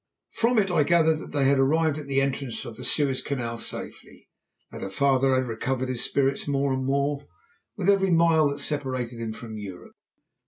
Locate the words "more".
6.47-6.73, 6.83-7.27